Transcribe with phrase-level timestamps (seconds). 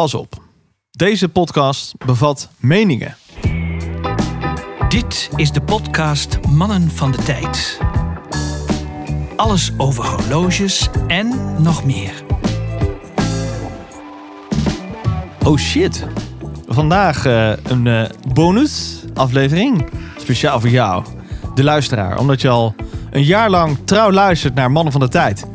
[0.00, 0.42] pas op.
[0.90, 3.16] Deze podcast bevat meningen.
[4.88, 7.80] Dit is de podcast Mannen van de Tijd.
[9.36, 12.12] Alles over horloges en nog meer.
[15.44, 16.06] Oh shit.
[16.66, 19.90] Vandaag eh, een eh, bonus aflevering.
[20.16, 21.04] Speciaal voor jou,
[21.54, 22.18] de luisteraar.
[22.18, 22.74] Omdat je al
[23.10, 25.46] een jaar lang trouw luistert naar Mannen van de Tijd.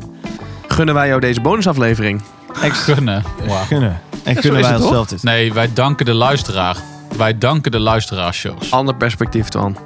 [0.68, 2.22] Gunnen wij jou deze bonusaflevering?
[2.62, 3.22] Ex Gunnen.
[3.46, 3.66] Wauw.
[3.68, 4.00] kunnen.
[4.26, 5.22] En kunnen wij het onszelf dit.
[5.22, 6.76] Nee, wij danken de luisteraar.
[7.16, 8.70] Wij danken de luisteraars-shows.
[8.70, 9.76] Ander perspectief dan.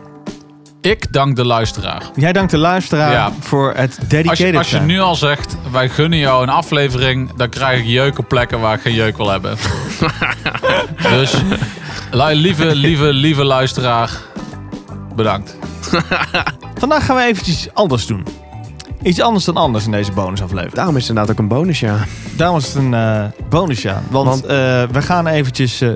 [0.80, 2.02] Ik dank de luisteraar.
[2.14, 3.32] Jij dankt de luisteraar Ja.
[3.40, 7.32] voor het dedicated Als je, als je nu al zegt, wij gunnen jou een aflevering,
[7.36, 9.56] dan krijg ik jeuk op plekken waar ik geen jeuk wil hebben.
[11.18, 11.34] dus,
[12.12, 14.10] lieve, lieve, lieve luisteraar,
[15.14, 15.56] bedankt.
[16.78, 18.26] Vandaag gaan we eventjes anders doen.
[19.02, 20.74] Iets anders dan anders in deze bonusaflevering.
[20.74, 21.96] Daarom is het inderdaad ook een bonus, ja.
[22.36, 24.02] Daarom is het een eh bonus, ja.
[24.10, 24.48] Want, Want- eh,
[24.92, 25.90] we gaan eventjes eh,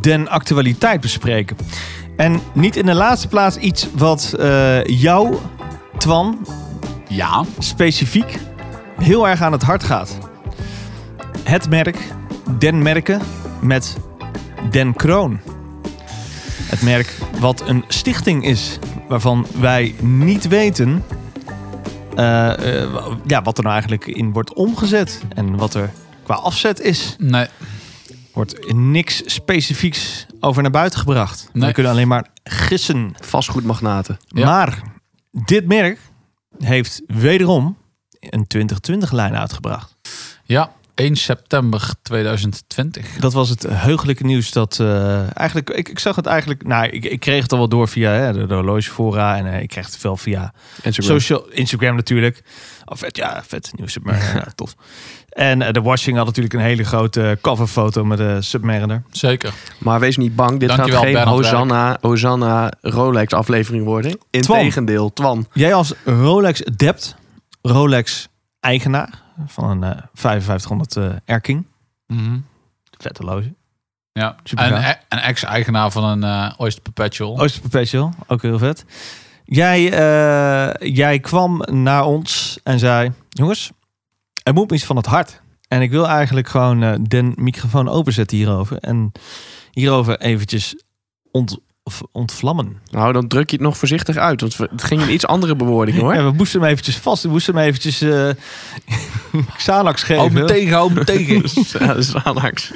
[0.00, 1.56] den actualiteit bespreken.
[2.16, 5.36] En niet in de laatste plaats iets wat eh, jou,
[5.98, 6.46] Twan,
[7.08, 8.38] Ja, specifiek
[8.98, 10.18] heel erg aan het hart gaat.
[11.42, 11.98] Het merk
[12.58, 13.20] Den Merken
[13.60, 13.96] met
[14.70, 15.40] Den Kroon.
[16.62, 21.04] Het merk wat een stichting is waarvan wij niet weten
[23.26, 25.90] ja, wat er nou eigenlijk in wordt omgezet en wat er
[26.22, 27.16] qua afzet is.
[27.18, 27.46] nee.
[28.32, 31.48] Wordt niks specifieks over naar buiten gebracht.
[31.52, 31.72] We Nee.
[31.72, 33.14] kunnen alleen maar gissen.
[33.20, 34.16] Vastgoedmagnaten.
[34.26, 34.44] Ja.
[34.44, 34.82] Maar
[35.30, 35.98] dit merk
[36.58, 37.76] heeft wederom
[38.20, 39.96] een 2020-lijn uitgebracht.
[40.44, 43.16] Ja, 1 september 2020.
[43.18, 45.70] Dat was het heugelijke nieuws dat eh, eigenlijk...
[45.70, 46.66] Ik, ik zag het eigenlijk...
[46.66, 49.36] Nou, ik, ik kreeg het al wel door via hè, de, de horlogefora.
[49.36, 51.18] En eh, ik kreeg het veel via Instagram.
[51.18, 51.48] social...
[51.50, 52.42] Instagram natuurlijk.
[52.84, 53.92] Oh, vet, ja, vet nieuws.
[53.92, 54.74] Submariner, ja, tof.
[55.28, 59.02] En eh, de Washing had natuurlijk een hele grote coverfoto met de Submariner.
[59.10, 59.52] Zeker.
[59.78, 64.18] Maar wees niet bang, dit Dankjewel, gaat geen Hosanna, Hosanna Rolex aflevering worden.
[64.30, 65.46] Integendeel, Twan.
[65.52, 67.16] Jij als Rolex adept,
[67.62, 68.28] Rolex
[68.60, 71.66] eigenaar van een eh 5500 eh Erking.
[72.06, 72.38] Mhm.
[72.98, 73.54] Vet horloge.
[74.12, 77.38] Ja, Super en een ex-eigenaar van een eh Oyster Perpetual.
[77.38, 78.84] Ooster Perpetual, ook heel vet.
[79.44, 83.70] Jij, eh, jij kwam naar ons en zei: Jongens,
[84.42, 85.40] er moet iets van het hart.
[85.68, 88.78] En ik wil eigenlijk gewoon eh, de microfoon openzetten hierover.
[88.78, 89.12] En
[89.70, 90.82] hierover eventjes
[91.30, 91.58] ont,
[92.12, 92.76] ontvlammen.
[92.90, 94.40] Nou, dan druk je het nog voorzichtig uit.
[94.40, 96.14] Want het ging in iets andere bewoording hoor.
[96.14, 97.22] Ja, we moesten hem eventjes vast.
[97.22, 98.28] We moesten hem eventjes eh
[99.56, 100.22] Xanax geven.
[100.22, 101.42] Hou me tegen, hou me tegen.
[101.78, 102.70] Ja, dat is Anax.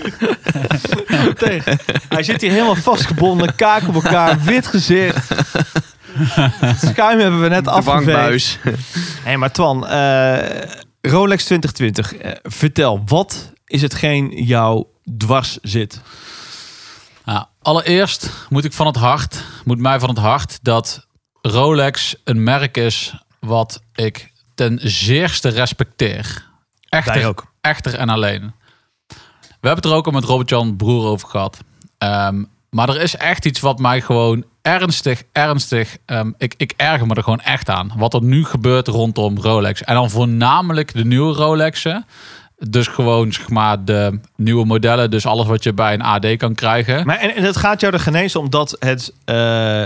[1.36, 1.78] tegen.
[2.08, 5.28] Hij zit hier helemaal vastgebonden, kaak op elkaar, wit gezicht.
[6.12, 8.58] Het schuim hebben we net afgeveegd.
[9.22, 10.38] Hé, maar Twan, eh,
[11.00, 12.14] Rolex 2020.
[12.16, 14.84] eh, vertel, wat is hetgeen jou
[15.16, 16.00] dwars zit?
[17.24, 21.06] Ja, allereerst moet ik van het hart, moet mij van het hart dat
[21.42, 26.50] Rolex een merk is wat ik ten zeerste respecteer.
[26.88, 27.52] Echter, ook.
[27.60, 28.52] echter en alleen.
[29.36, 31.58] We hebben het er ook al met Robert-Jan Broer over gehad.
[31.98, 35.96] Ehm, maar er is echt iets wat mij gewoon ernstig, ernstig...
[36.06, 37.92] ehm, ik, ik erger me er gewoon echt aan.
[37.96, 39.82] Wat er nu gebeurt rondom Rolex.
[39.82, 42.06] En dan voornamelijk de nieuwe Rolexen.
[42.70, 45.10] Dus gewoon zeg maar de nieuwe modellen.
[45.10, 47.06] Dus alles wat je bij een AD kan krijgen.
[47.06, 49.84] Maar en, en het gaat jou er genezen omdat het eh,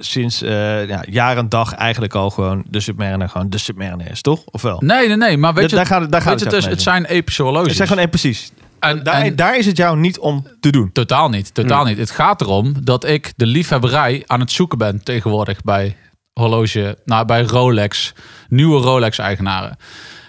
[0.00, 4.20] sinds eh ja, jaar en dag eigenlijk al gewoon de Submariner gewoon de Submariner is,
[4.20, 4.42] toch?
[4.44, 4.82] Of wel?
[4.84, 5.36] Nee, nee, nee.
[5.36, 7.66] Maar weet je, daar gaat het, daar gaat het, dus, het zijn epische horloges.
[7.66, 8.52] Het zijn gewoon, eh, precies.
[8.78, 10.92] en, Daar, en- daar is het jou niet om te doen.
[10.92, 11.98] Totaal niet, totaal niet.
[11.98, 15.96] Het gaat erom dat ik de liefhebberij aan het zoeken ben tegenwoordig bij
[16.32, 18.12] horloge, nou bij Rolex,
[18.48, 19.76] nieuwe Rolex-eigenaren.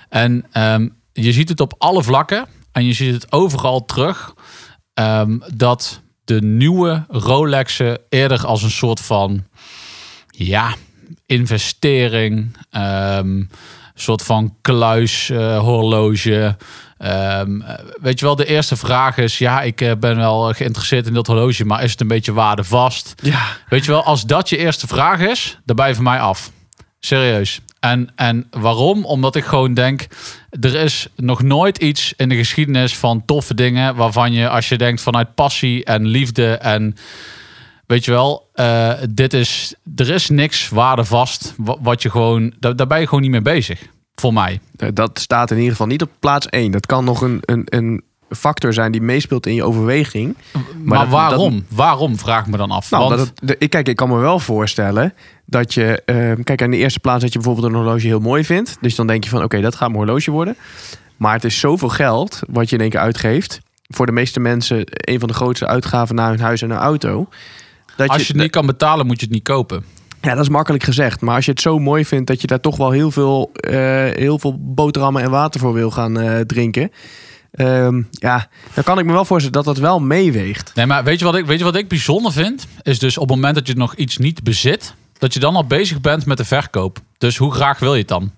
[0.09, 4.33] En ehm, je ziet het op alle vlakken en je ziet het overal terug
[4.93, 9.43] ehm, dat de nieuwe Rolexen eerder als een soort van
[10.27, 10.75] ja
[11.25, 13.41] investering, ehm
[13.95, 16.57] soort van kluishorloge.
[16.97, 21.07] Ehm, eh, weet je wel, de eerste vraag is: ja, ik eh, ben wel geïnteresseerd
[21.07, 23.13] in dat horloge, maar is het een beetje waardevast?
[23.21, 26.19] Ja, Weet je wel, als dat je eerste vraag is, dan ben je van mij
[26.19, 26.51] af.
[26.99, 27.61] Serieus.
[27.83, 29.05] En, en waarom?
[29.05, 30.07] Omdat ik gewoon denk,
[30.49, 34.77] er is nog nooit iets in de geschiedenis van toffe dingen waarvan je, als je
[34.77, 36.95] denkt vanuit passie en liefde en
[37.85, 42.87] weet je wel, eh, dit is, er is niks waardevast wa- wat je gewoon, daar,
[42.87, 43.81] ben je gewoon niet mee bezig.
[44.15, 44.59] Voor mij.
[44.93, 46.71] dat staat in ieder geval niet op plaats 1.
[46.71, 48.03] Dat kan nog een, een, een
[48.35, 50.37] factor zijn die meespeelt in je overweging.
[50.83, 51.65] Maar, waarom?
[51.69, 52.91] waarom vraag ik me dan af?
[52.91, 55.13] Nou, Want, dat het, kijk, ik kan me wel voorstellen
[55.45, 56.01] dat je...
[56.05, 58.77] eh, kijk, aan de eerste plaats dat je bijvoorbeeld een horloge heel mooi vindt.
[58.81, 60.55] Dus dan denk je van, oké, dat gaat mijn horloge worden.
[61.17, 63.59] Maar het is zoveel geld wat je in één keer uitgeeft...
[63.87, 67.27] voor de meeste mensen een van de grootste uitgaven naar hun huis en hun auto.
[67.95, 69.85] Dat Als je het niet kan betalen, moet je het niet kopen.
[70.21, 71.21] Ja, dat is makkelijk gezegd.
[71.21, 73.75] Maar als je het zo mooi vindt dat je daar toch wel heel veel, eh,
[74.13, 76.91] heel veel boterhammen en water voor wil gaan eh, drinken.
[77.53, 80.71] Ehm, ja, dan kan ik me wel voorstellen dat dat wel meeweegt.
[80.75, 82.67] Nee, maar weet je, wat ik, weet je wat ik bijzonder vind?
[82.81, 85.65] Is dus op het moment dat je nog iets niet bezit, dat je dan al
[85.65, 86.99] bezig bent met de verkoop.
[87.17, 88.31] Dus hoe graag wil je het dan?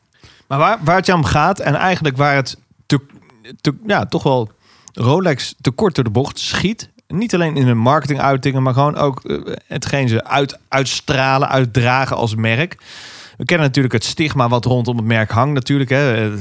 [0.47, 2.99] Maar waar, waar het je om gaat en eigenlijk waar het te,
[3.61, 4.51] te, ja, toch wel
[4.93, 6.89] Rolex te kort door de bocht schiet.
[7.07, 12.35] Niet alleen in hun marketinguitingen, maar gewoon ook eh, hetgeen ze uit, uitstralen, uitdragen als
[12.35, 12.77] merk.
[13.37, 15.89] We kennen natuurlijk het stigma wat rondom het merk hangt natuurlijk.
[15.89, 16.31] Hè.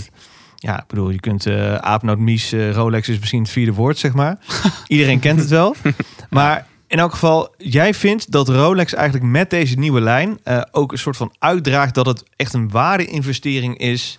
[0.65, 3.99] Ja, ik bedoel, je kunt eh aapnoot, mies, eh, Rolex is misschien het vierde woord,
[3.99, 4.39] zeg maar.
[4.87, 5.75] Iedereen kent het wel.
[6.31, 10.93] Maar in elk geval, jij vindt dat Rolex eigenlijk met deze nieuwe lijn eh, ook
[10.93, 14.19] een soort van uitdraagt dat het echt een waardeinvestering is.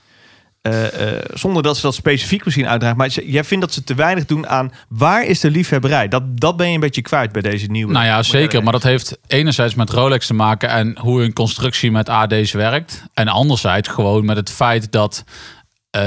[1.33, 2.97] zonder dat ze dat specifiek misschien uitdraagt.
[2.97, 6.07] Maar jij vindt dat ze te weinig doen aan waar is de liefhebberij?
[6.07, 7.93] Dat, dat ben je een beetje kwijt bij deze nieuwe.
[7.93, 8.63] Nou ja, zeker.
[8.63, 13.03] Maar dat heeft enerzijds met Rolex te maken en hoe hun constructie met AD's werkt.
[13.13, 15.23] En anderzijds gewoon met het feit dat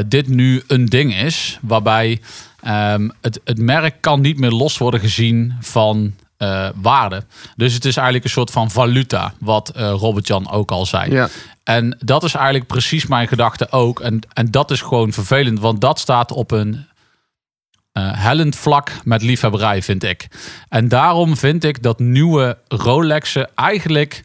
[0.09, 2.21] dit nu een ding is waarbij
[2.61, 7.25] ehm, het, het merk kan niet meer los worden gezien van eh, waarde.
[7.57, 11.13] Dus het is eigenlijk een soort van valuta, wat eh, Robert-Jan ook al zei.
[11.13, 11.29] Ja.
[11.65, 14.01] En dat is eigenlijk precies mijn gedachte ook.
[14.01, 16.87] En, en dat is gewoon vervelend, want dat staat op een
[17.93, 20.29] eh hellend vlak met liefhebberij, vind ik.
[20.69, 24.25] En daarom vind ik dat nieuwe Rolexen eigenlijk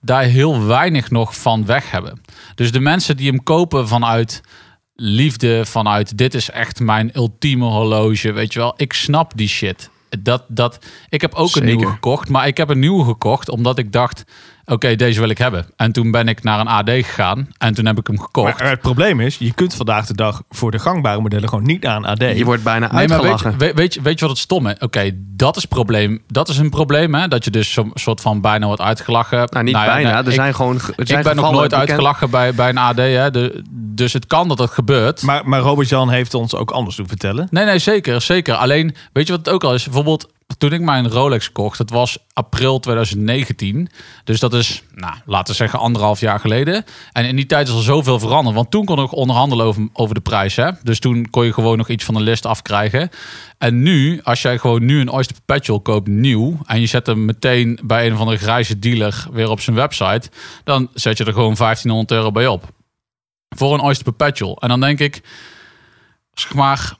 [0.00, 2.20] daar heel weinig nog van weg hebben.
[2.54, 4.42] Dus de mensen die hem kopen vanuit
[4.94, 9.90] liefde, vanuit dit is echt mijn ultieme horloge, weet je wel, ik snap die shit.
[10.18, 11.68] Dat, dat, ik heb ook Zeker.
[11.68, 14.24] een nieuwe gekocht, maar ik heb een nieuwe gekocht omdat ik dacht,
[14.66, 15.66] oké, deze wil ik hebben.
[15.76, 18.58] En toen ben ik naar een AD gegaan en toen heb ik hem gekocht.
[18.58, 21.86] Maar het probleem is, je kunt vandaag de dag voor de gangbare modellen gewoon niet
[21.86, 22.18] aan AD.
[22.20, 23.50] Je wordt bijna Nee, maar weet uitgelachen.
[23.50, 24.74] je, weet, weet, je, weet je wat het stom is?
[24.78, 26.22] Oké, dat is probleem.
[26.28, 27.28] Dat is een probleem, hè?
[27.28, 29.38] Dat je dus zo'n soort van bijna wordt uitgelachen.
[29.50, 30.08] nou, niet Nou bijna.
[30.12, 32.68] nee, er ik, zijn gewoon er zijn ik ben nog nooit bekend- uitgelachen bij, bij
[32.68, 33.30] een AD, hè?
[33.30, 35.22] De, dus het kan dat dat gebeurt.
[35.22, 37.46] Maar, maar Robert-Jan heeft ons ook anders doen vertellen.
[37.50, 38.54] Nee, nee, zeker, zeker.
[38.54, 39.84] Alleen, weet je wat het ook al is?
[39.84, 40.28] Bijvoorbeeld,
[40.58, 43.88] toen ik mijn Rolex kocht, dat was april 2019.
[44.24, 46.84] Dus dat is, nou, laten we zeggen, anderhalf jaar geleden.
[47.12, 48.56] En in die tijd is er zoveel veranderd.
[48.56, 50.56] Want toen kon ik onderhandelen over, de prijs.
[50.56, 50.70] Hè?
[50.82, 53.10] Dus toen kon je gewoon nog iets van de list afkrijgen.
[53.58, 56.58] En nu, als jij gewoon nu een Oyster Perpetual koopt, nieuw...
[56.66, 60.30] en je zet hem meteen bij een of andere grijze dealer weer op zijn website...
[60.64, 62.72] dan zet je er gewoon 1500 euro bij op.
[63.48, 64.56] Voor een Oyster Perpetual.
[64.60, 65.22] En dan denk ik,
[66.32, 66.96] zeg maar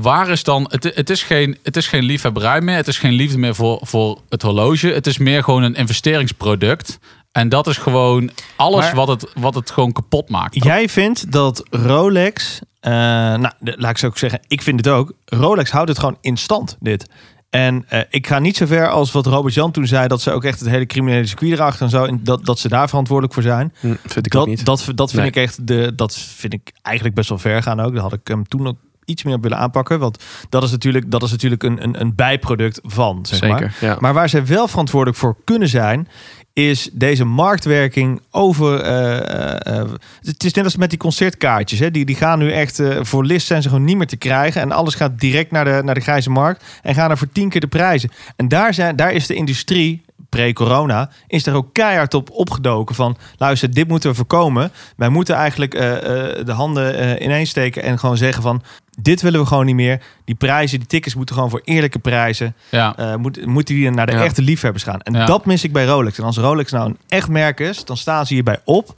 [0.00, 0.66] waar is dan.
[0.70, 2.76] Het, het, is geen, het is geen liefhebberij meer.
[2.76, 4.88] Het is geen liefde meer voor, voor het horloge.
[4.88, 6.98] Het is meer gewoon een investeringsproduct.
[7.32, 10.64] En dat is gewoon alles Maar- wat, het, wat het gewoon kapot maakt.
[10.64, 15.12] Jij vindt dat Rolex, eh, nou, laat ik zo ook zeggen, ik vind het ook.
[15.24, 17.10] Rolex houdt het gewoon in stand, dit.
[17.50, 20.30] En eh, ik ga niet zo ver als wat Robert Jan toen zei, dat ze
[20.30, 23.34] ook echt het hele criminele circuit erachter en zo, en dat, dat ze daar verantwoordelijk
[23.34, 23.74] voor zijn.
[23.80, 24.64] Hm, vind ik ook Dat, niet.
[24.64, 25.30] dat, dat vind Nee.
[25.30, 27.92] ik echt, de, dat vind ik eigenlijk best wel ver gaan ook.
[27.92, 28.76] Daar had ik hem toen ook
[29.06, 32.14] iets meer op willen aanpakken, want dat is natuurlijk, dat is natuurlijk een, een, een
[32.14, 33.76] bijproduct van, zeg maar.
[33.80, 33.96] Ja.
[34.00, 36.08] Maar waar zij wel verantwoordelijk voor kunnen zijn,
[36.52, 38.80] is deze marktwerking over.
[38.80, 39.88] eh, eh, eh,
[40.22, 41.78] het is net als met die concertkaartjes.
[41.78, 41.90] Hè?
[41.90, 44.60] Die, die gaan nu echt voor list zijn ze gewoon niet meer te krijgen.
[44.60, 46.64] En alles gaat direct naar de, naar de grijze markt.
[46.82, 48.10] En gaan er voor tien keer de prijzen.
[48.36, 50.02] En daar, zijn, daar is de industrie.
[50.28, 54.72] Pre-corona is er ook keihard op opgedoken van luister, dit moeten we voorkomen.
[54.96, 58.62] Wij moeten eigenlijk eh, eh, de handen eh ineen steken en gewoon zeggen van
[59.00, 60.02] dit willen we gewoon niet meer.
[60.24, 62.96] Die prijzen, die tickets moeten gewoon voor eerlijke prijzen Ja.
[62.96, 64.24] eh, moet, moeten die naar de Ja.
[64.24, 65.00] echte liefhebbers gaan.
[65.00, 65.26] En Ja.
[65.26, 66.18] dat mis ik bij Rolex.
[66.18, 68.94] En als Rolex nou een echt merk is, dan staan ze hierbij op.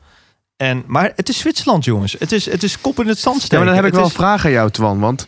[0.56, 2.16] En, maar het is Zwitserland, jongens.
[2.18, 3.64] Het is, het is kop in het zand Ja, steken.
[3.64, 4.98] maar dan heb ik Het wel is- een vraag aan jou, Twan.
[5.00, 5.26] Want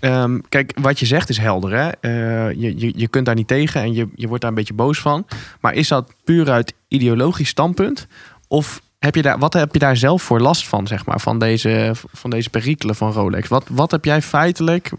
[0.00, 1.72] ehm, kijk, wat je zegt is helder.
[1.72, 1.88] Hè?
[1.90, 4.74] Eh, je, je, je kunt daar niet tegen en je, je wordt daar een beetje
[4.74, 5.26] boos van.
[5.60, 8.06] Maar is dat puur uit ideologisch standpunt?
[8.48, 11.38] Of heb je daar, wat heb je daar zelf voor last van, zeg maar, van
[11.38, 13.48] deze, van deze perikelen van Rolex?
[13.48, 14.90] Wat, wat heb jij feitelijk,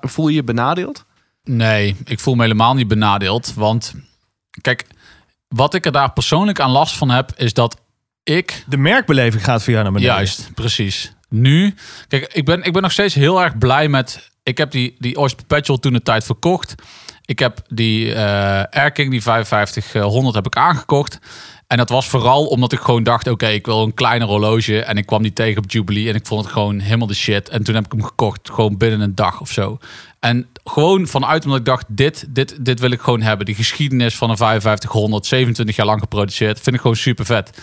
[0.00, 1.04] voel je je benadeeld?
[1.44, 3.54] Nee, ik voel me helemaal niet benadeeld.
[3.54, 3.94] Want
[4.60, 4.86] kijk,
[5.48, 7.80] wat ik er daar persoonlijk aan last van heb, is dat
[8.22, 10.14] ik De merkbeleving gaat voor jou naar beneden.
[10.14, 11.12] Juist, precies.
[11.28, 11.74] Nu,
[12.08, 14.30] kijk, ik ben, ik ben nog steeds heel erg blij met.
[14.42, 16.74] Ik heb die, die Perpetual toen de tijd verkocht.
[17.24, 21.18] Ik heb die eh Air King, die 5500, heb ik aangekocht.
[21.66, 24.82] En dat was vooral omdat ik gewoon dacht: oké, ik wil een kleiner horloge.
[24.82, 26.08] En ik kwam die tegen op Jubilee.
[26.08, 27.48] En ik vond het gewoon helemaal de shit.
[27.48, 29.78] En toen heb ik hem gekocht, gewoon binnen een dag of zo.
[30.20, 33.46] En gewoon vanuit omdat ik dacht: dit, dit, dit wil ik gewoon hebben.
[33.46, 36.60] Die geschiedenis van een 5500, 27 jaar lang geproduceerd.
[36.60, 37.58] Vind ik gewoon super vet.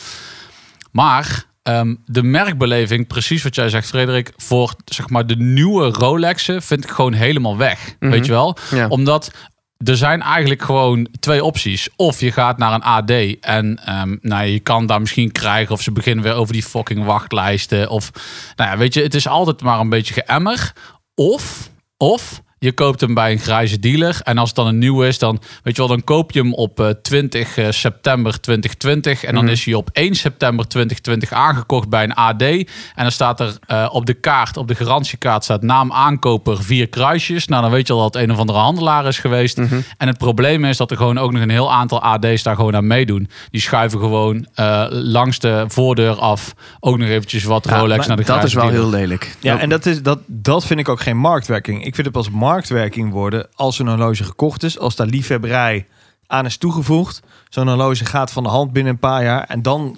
[0.92, 6.62] Maar ehm, de merkbeleving, precies wat jij zegt, Frederik, voor zeg maar de nieuwe Rolexen
[6.62, 7.96] vind ik gewoon helemaal weg.
[8.00, 8.12] Mhm.
[8.12, 8.58] Weet je wel?
[8.72, 8.88] Ja.
[8.88, 9.32] Omdat
[9.78, 11.90] er zijn eigenlijk gewoon twee opties.
[11.96, 15.82] Of je gaat naar een AD en ehm, nou, je kan daar misschien krijgen of
[15.82, 17.90] ze beginnen weer over die fucking wachtlijsten.
[17.90, 18.12] Of
[18.56, 20.74] nou ja, weet je, het is altijd maar een beetje geëmmer.
[21.16, 24.20] Of, of je koopt hem bij een grijze dealer.
[24.24, 26.54] En als het dan een nieuw is, dan weet je wel, dan koop je hem
[26.54, 29.24] op eh, 20 eh, september 2020.
[29.24, 29.54] En dan Mhm.
[29.54, 32.42] is hij op 1 september 2020 aangekocht bij een AD.
[32.42, 36.88] En dan staat er eh, op de kaart, op de garantiekaart, staat naam aankoper vier
[36.90, 37.48] kruisjes.
[37.48, 39.58] Nou, dan weet je al dat het een of andere handelaar is geweest.
[39.58, 39.80] Mhm.
[39.98, 42.76] En het probleem is dat er gewoon ook nog een heel aantal AD's daar gewoon
[42.76, 43.30] aan meedoen.
[43.52, 48.24] Die schuiven gewoon eh, langs de voordeur af ook nog eventjes wat Rolex naar de
[48.24, 48.80] Dat is wel dealer.
[48.82, 49.36] heel lelijk.
[49.40, 51.78] Ja, en dat, is, dat, dat vind ik ook geen marktwerking.
[51.86, 55.86] Ik vind het pas marktwerking worden als een horloge gekocht is, als daar liefhebberij
[56.28, 57.22] aan is toegevoegd.
[57.50, 59.98] Zo'n horloge gaat van de hand binnen een paar jaar en dan,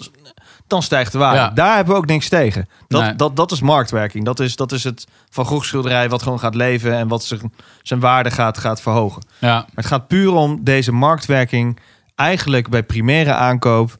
[0.66, 1.38] dan stijgt de waarde.
[1.38, 1.50] Ja.
[1.50, 2.68] Daar hebben we ook niks tegen.
[2.88, 3.14] Dat, Nee.
[3.14, 4.24] dat, dat is marktwerking.
[4.24, 7.52] Dat is, dat is het Van Gogh schilderij wat gewoon gaat leven en wat zijn,
[7.82, 9.22] zijn waarde gaat, gaat verhogen.
[9.38, 11.80] Ja, Maar het gaat puur om deze marktwerking
[12.14, 13.96] eigenlijk bij primaire aankoop.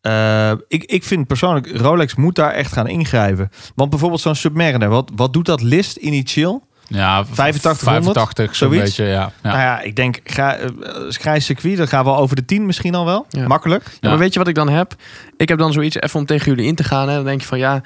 [0.00, 3.50] Eh, ik, ik vind persoonlijk, Rolex moet daar echt gaan ingrijpen.
[3.74, 6.68] Want bijvoorbeeld zo'n Submariner, wat, wat doet dat list initieel?
[6.98, 8.84] Ja 8500, 85, zo'n zoiets?
[8.96, 9.32] beetje, ja.
[9.42, 9.48] ja.
[9.50, 10.66] Nou ja, ik denk, ga, uh,
[11.08, 13.26] grijs circuit, dan gaan we over de 10 misschien al wel.
[13.28, 13.46] Ja.
[13.46, 13.84] Makkelijk.
[13.84, 14.08] Ja, Ja.
[14.08, 14.94] maar weet je wat ik dan heb?
[15.36, 17.08] Ik heb dan zoiets even om tegen jullie in te gaan.
[17.08, 17.14] Hè.
[17.14, 17.82] Dan denk je van ja,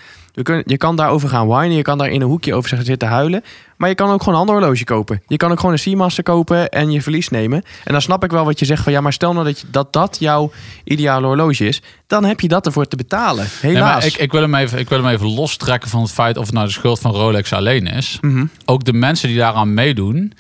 [0.65, 1.77] je kan daarover gaan whinen.
[1.77, 3.45] Je kan daar in een hoekje over zitten huilen.
[3.77, 5.23] Maar je kan ook gewoon een ander horloge kopen.
[5.27, 7.63] Je kan ook gewoon een Seamaster kopen en je verlies nemen.
[7.85, 9.67] En dan snap ik wel wat je zegt van ja, maar stel nou dat je,
[9.71, 10.53] dat, dat jouw
[10.85, 11.83] ideale horloge is.
[12.07, 13.47] Dan heb je dat ervoor te betalen.
[13.61, 14.07] Helaas.
[14.07, 16.55] ik, ik, wil hem even, ik wil hem even lostrekken van het feit of het
[16.55, 18.19] nou de schuld van Rolex alleen is.
[18.21, 18.47] Mhm.
[18.65, 20.33] Ook de mensen die daaraan meedoen,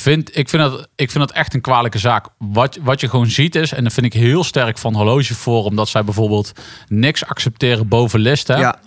[0.00, 2.26] vind, ik, vind dat, ik vind dat echt een kwalijke zaak.
[2.38, 5.88] Wat, wat je gewoon ziet is, en dat vind ik heel sterk van Horlogeforum, dat
[5.88, 6.52] zij bijvoorbeeld
[6.88, 8.48] niks accepteren boven list.
[8.48, 8.56] Hè?
[8.56, 8.78] Ja.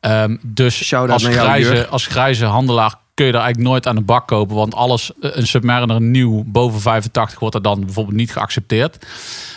[0.00, 4.26] Ehm, dus als grijze, als grijze handelaar kun je daar eigenlijk nooit aan de bak
[4.26, 4.56] kopen.
[4.56, 9.06] Want alles, eh, een Submariner nieuw boven 85 wordt er dan bijvoorbeeld niet geaccepteerd.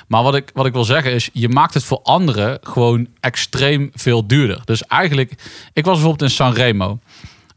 [0.08, 3.92] Maar wat ik, wat ik wil zeggen is, je maakt het voor anderen gewoon extreem
[3.94, 4.62] veel duurder.
[4.66, 5.32] Dus eigenlijk,
[5.74, 7.00] ik was bijvoorbeeld in Sanremo.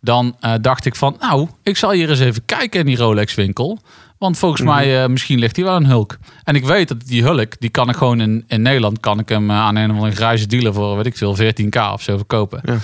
[0.01, 3.35] Dan eh, dacht ik van, nou, ik zal hier eens even kijken in die Rolex
[3.35, 3.79] winkel.
[4.19, 4.71] Want volgens Mhm.
[4.71, 6.17] mij, eh, misschien ligt hier wel een hulk.
[6.45, 9.29] En ik weet dat die hulk, die kan ik gewoon in, in Nederland, kan ik
[9.29, 12.17] hem eh, aan een of andere grijze dealer voor, weet ik veel, 14k of zo
[12.17, 12.61] verkopen.
[12.65, 12.77] Ja.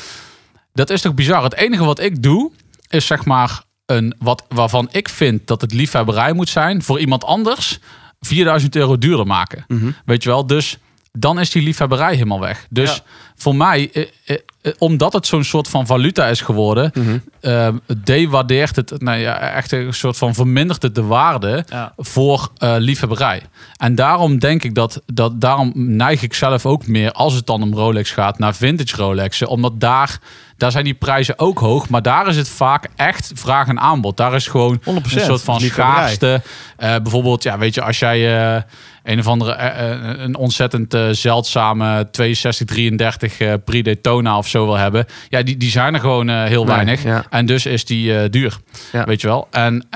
[0.73, 1.43] Dat is toch bizar?
[1.43, 2.51] Het enige wat ik doe,
[2.89, 7.25] is zeg maar een, wat, waarvan ik vind dat het liefhebberij moet zijn, voor iemand
[7.25, 7.79] anders
[8.21, 9.65] 4000 euro duurder maken.
[9.69, 9.91] Mhm.
[10.05, 10.47] Weet je wel?
[10.47, 10.79] Dus
[11.13, 12.67] dan is die liefhebberij helemaal weg.
[12.71, 13.01] Dus Ja.
[13.37, 13.91] voor mij,
[14.25, 14.37] eh,
[14.79, 17.17] omdat het zo'n soort van valuta is geworden, Mhm.
[17.41, 17.69] eh,
[18.05, 21.93] dewaardeert het, nou ja, echt een soort van vermindert het de waarde Ja.
[21.97, 23.43] voor eh, liefhebberij.
[23.77, 27.63] En daarom denk ik dat, dat, daarom neig ik zelf ook meer, als het dan
[27.63, 29.49] om Rolex gaat, naar vintage Rolexen.
[29.49, 30.19] Omdat daar,
[30.57, 34.17] daar zijn die prijzen ook hoog, maar daar is het vaak echt vraag en aanbod.
[34.17, 35.21] Daar is gewoon 100%.
[35.21, 36.43] een soort van schaarste.
[36.77, 38.63] Eh, bijvoorbeeld, ja, weet je, als jij eh,
[39.03, 44.65] een of andere, eh, eh, een ontzettend eh, zeldzame 6233 eh Prix Daytona of zo
[44.65, 47.03] wil hebben, ja, die, die zijn er gewoon heel Nee, weinig.
[47.03, 47.25] ja.
[47.31, 48.57] En dus is die duur.
[48.93, 49.05] Ja.
[49.05, 49.49] Weet je wel?
[49.51, 49.87] En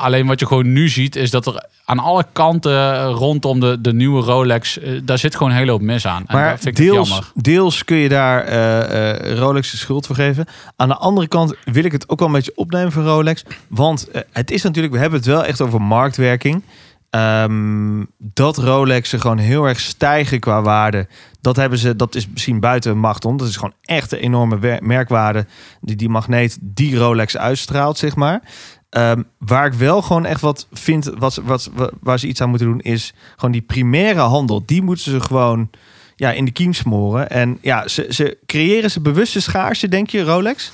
[0.00, 3.92] alleen wat je gewoon nu ziet, is dat er aan alle kanten rondom de, de
[3.92, 6.24] nieuwe Rolex, daar zit gewoon een hele hoop mis aan.
[6.26, 7.30] En Maar dat vind ik deels, jammer.
[7.34, 8.48] deels kun je daar
[9.34, 10.46] Rolex de schuld voor geven.
[10.76, 13.44] Aan de andere kant wil ik het ook wel een beetje opnemen van Rolex.
[13.68, 16.62] Want het is natuurlijk, we hebben het wel echt over marktwerking.
[17.10, 21.06] Ehm, dat Rolex ze gewoon heel erg stijgen qua waarde.
[21.40, 23.36] Dat hebben ze, dat is misschien buiten macht om.
[23.36, 25.46] Dat is gewoon echt een enorme merkwaarde
[25.80, 28.40] die die magneet die Rolex uitstraalt, zeg maar.
[28.90, 32.48] Ehm, waar ik wel gewoon echt wat vind, wat, wat, wat, waar ze iets aan
[32.48, 34.62] moeten doen, is gewoon die primaire handel.
[34.66, 35.70] Die moeten ze gewoon
[36.16, 37.30] ja, in de kiem smoren.
[37.30, 40.72] En ja, ze, ze creëren ze bewuste schaarste, denk je, Rolex?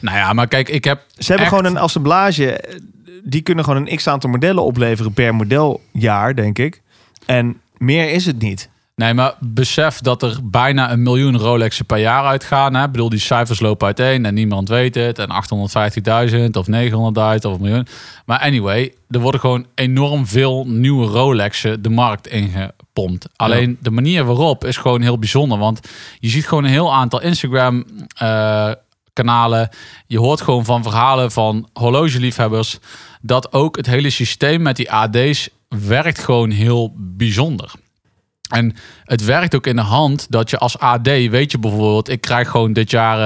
[0.00, 1.56] Nou ja, maar kijk, ik heb Ze hebben Echt?
[1.56, 2.78] gewoon een assemblage.
[3.24, 6.82] Die kunnen gewoon een x aantal modellen opleveren per modeljaar, denk ik.
[7.26, 8.70] En meer is het niet.
[8.94, 12.74] Nee, maar besef dat er bijna een miljoen Rolexen per jaar uitgaan.
[12.74, 12.84] Hè?
[12.84, 15.18] Ik bedoel, die cijfers lopen uiteen en niemand weet het.
[15.18, 17.86] En 850.000 of 900.000 of een miljoen.
[18.26, 23.28] Maar anyway, er worden gewoon enorm veel nieuwe Rolexen de markt ingepompt.
[23.36, 25.58] Alleen de manier waarop is gewoon heel bijzonder.
[25.58, 25.80] Want
[26.18, 27.84] je ziet gewoon een heel aantal Instagram
[28.16, 28.70] eh,
[29.12, 29.68] kanalen.
[30.06, 32.78] Je hoort gewoon van verhalen van horlogeliefhebbers...
[33.20, 37.72] dat ook het hele systeem met die AD's werkt gewoon heel bijzonder.
[38.48, 42.20] En het werkt ook in de hand dat je als AD, weet je bijvoorbeeld, ik
[42.20, 43.18] krijg gewoon dit jaar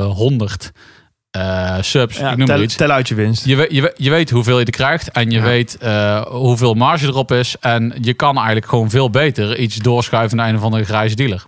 [0.00, 0.72] eh 100
[1.30, 2.74] eh, subs, Ja, ik noem tel, iets.
[2.76, 3.44] tel uit je winst.
[3.44, 5.42] Je weet, je, weet, je weet hoeveel je er krijgt en je Ja.
[5.44, 7.56] weet eh, hoeveel marge erop is.
[7.60, 11.44] En je kan eigenlijk gewoon veel beter iets doorschuiven naar een of andere grijze dealer.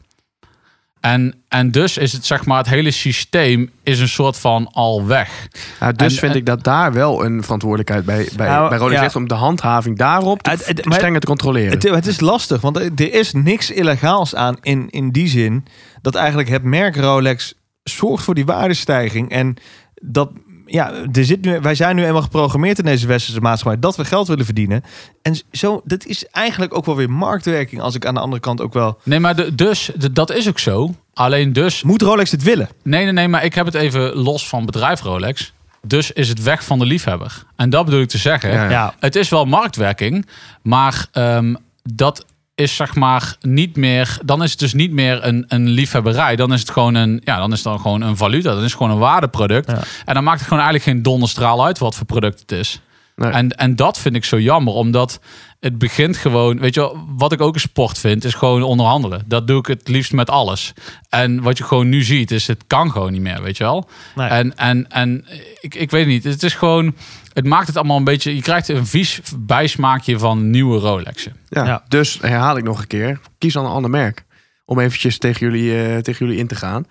[1.01, 5.07] En, en dus is het zeg maar, het hele systeem is een soort van al
[5.07, 5.49] weg.
[5.81, 8.79] Ja, dus En- vind en- ik dat daar wel een verantwoordelijkheid bij, bij, Nou, bij
[8.79, 9.21] Rolex ja.
[9.21, 11.71] om de handhaving daarop te, Het- strenger te controleren.
[11.73, 15.65] Het, het is lastig, want er is niks illegaals aan in, in die zin
[16.03, 19.31] dat eigenlijk het merk Rolex zorgt voor die waardestijging.
[19.31, 19.57] En
[20.03, 20.31] dat,
[20.71, 24.05] ja, er zit nu, wij zijn nu eenmaal geprogrammeerd in deze westerse maatschappij dat we
[24.05, 24.83] geld willen verdienen.
[25.23, 28.61] En zo, dat is eigenlijk ook wel weer marktwerking, als ik aan de andere kant
[28.61, 28.99] ook wel.
[29.03, 30.95] Nee, maar de, dus, de- dat is ook zo.
[31.15, 32.69] Alleen dus Moet Rolex dit willen?
[32.83, 35.53] Nee, nee, nee, maar ik heb het even los van bedrijf Rolex.
[35.83, 37.45] Dus is het weg van de liefhebber.
[37.57, 38.53] En dat bedoel ik te zeggen.
[38.53, 38.71] Ja.
[38.71, 40.27] Ja, Het is wel marktwerking,
[40.63, 42.25] maar ehm, dat
[42.59, 44.19] is zeg maar niet meer.
[44.25, 46.37] Dan is het dus niet meer een, een liefhebberij.
[46.37, 47.21] Dan is het gewoon een.
[47.25, 48.49] Ja, dan is het dan gewoon een valuta.
[48.49, 49.71] Dan is het gewoon een waardeproduct.
[49.71, 49.83] Ja.
[50.05, 52.81] En dan maakt het gewoon eigenlijk geen donderstraal uit wat voor product het is.
[53.17, 53.31] Nee.
[53.31, 55.21] En, en dat vind ik zo jammer, omdat
[55.61, 56.59] het begint gewoon.
[56.59, 59.23] Weet je, wat ik ook een sport vind, is gewoon onderhandelen.
[59.27, 60.73] Dat doe ik het liefst met alles.
[61.09, 63.89] En wat je gewoon nu ziet, is het kan gewoon niet meer, weet je wel.
[64.15, 64.29] Nee.
[64.29, 65.27] En, en, en
[65.61, 66.95] ik, ik weet niet, het is gewoon.
[67.39, 68.35] Het maakt het allemaal een beetje.
[68.35, 71.37] Je krijgt een vies bijsmaakje van nieuwe Rolexen.
[71.49, 71.83] Ja, Ja.
[71.89, 73.21] Dus herhaal ik nog een keer.
[73.39, 74.25] Kies dan een ander merk.
[74.65, 76.87] Om eventjes tegen jullie, eh, tegen jullie in te gaan.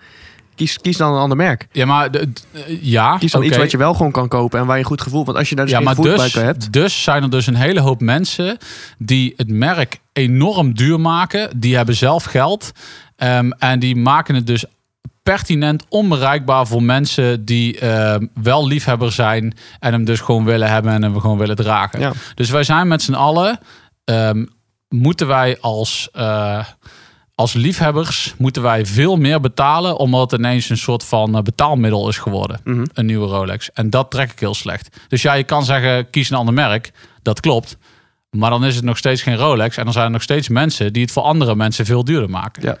[0.54, 1.66] Kies, kies dan een ander merk.
[1.72, 3.16] Ja, maar de, de- ja.
[3.18, 5.24] Kies dan iets wat je wel gewoon kan kopen en waar je een goed gevoel...
[5.24, 6.72] Want als je daar dus Ja, geen maar dus, bij hebt...
[6.72, 8.56] dus zijn er dus een hele hoop mensen
[8.98, 11.60] die het merk enorm duur maken.
[11.60, 12.72] Die hebben zelf geld.
[13.16, 14.64] ehm, en die maken het dus
[15.34, 19.54] pertinent onbereikbaar voor mensen die ehm, wel liefhebber zijn.
[19.80, 22.00] En hem dus gewoon willen hebben en hem gewoon willen dragen.
[22.00, 22.12] Ja.
[22.34, 23.58] Dus wij zijn met z'n allen.
[24.04, 24.44] ehm,
[24.88, 26.08] moeten wij als.
[26.12, 26.64] eh,
[27.34, 32.08] als liefhebbers moeten wij veel meer betalen, omdat het ineens een soort van eh, betaalmiddel
[32.08, 32.84] is geworden Mhm.
[32.94, 33.72] een nieuwe Rolex.
[33.72, 34.96] En dat trek ik heel slecht.
[35.08, 36.90] Dus ja, je kan zeggen, kies een ander merk.
[37.22, 37.76] Dat klopt.
[38.30, 39.76] Maar dan is het nog steeds geen Rolex.
[39.76, 42.62] En dan zijn er nog steeds mensen die het voor andere mensen veel duurder maken.
[42.62, 42.76] Ja.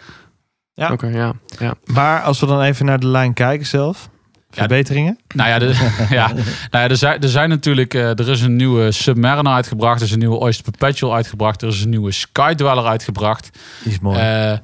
[0.78, 0.92] Ja.
[0.92, 1.32] Oké, ja.
[1.58, 1.74] ja.
[1.84, 4.08] Maar als we dan even naar de lijn kijken zelf.
[4.50, 5.18] Verbeteringen?
[5.34, 5.66] Nou ja, de,
[6.10, 7.94] ja, nou ja er, zijn, er zijn natuurlijk...
[7.94, 10.00] eh, er is een nieuwe Submariner uitgebracht.
[10.00, 11.62] Er is een nieuwe Oyster Perpetual uitgebracht.
[11.62, 13.50] Er is een nieuwe Sky Dweller uitgebracht.
[13.82, 14.18] Die is mooi.
[14.18, 14.58] Eh,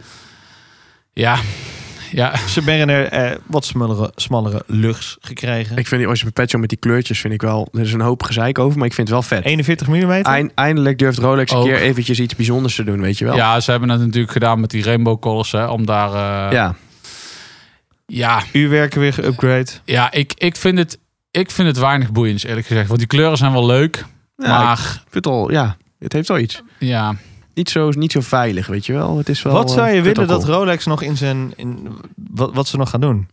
[1.12, 1.38] ja,
[2.10, 5.76] ja, Submariner eh, wat smallere, smallere luchts gekregen.
[5.76, 7.68] Ik vind die Oyster Perpetual met die kleurtjes vind ik wel...
[7.72, 9.44] Er is een hoop gezeik over, maar ik vind het wel vet.
[9.44, 10.10] 41 mm.
[10.10, 11.64] Eind- eindelijk durft Rolex een Ook.
[11.64, 13.36] keer eventjes iets bijzonders te doen, weet je wel.
[13.36, 15.52] ja, ze hebben het natuurlijk gedaan met die Rainbow Colors.
[15.52, 16.08] Hè, om daar...
[16.46, 16.74] eh, ja.
[18.06, 19.80] ja, Uurwerken weer geüpgrade.
[19.84, 20.98] Ja, ik, ik, vind het,
[21.30, 22.86] ik vind het weinig boeiends, eerlijk gezegd.
[22.86, 24.04] Want die kleuren zijn wel leuk.
[24.36, 24.78] Ja, maar ik
[25.10, 26.62] vind het al, ja, het heeft wel iets.
[26.78, 27.14] ja,
[27.54, 29.18] Niet zo, niet zo veilig, weet je wel.
[29.18, 30.44] Het is wel wat zou eh, je vind willen dat.
[30.44, 31.52] Rolex nog in zijn...
[31.56, 33.28] In, wat, wat ze nog gaan doen?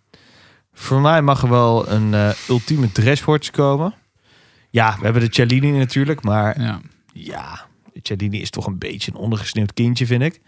[0.73, 3.93] Voor mij mag er wel een eh, ultieme dresswatch komen.
[4.69, 6.23] Ja, we hebben de Cellini natuurlijk.
[6.23, 6.81] Maar ja.
[7.13, 10.41] ja, de Cellini is toch een beetje een ondergesneeuwd kindje, vind ik.